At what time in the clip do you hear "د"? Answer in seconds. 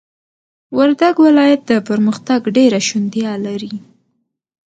1.69-1.71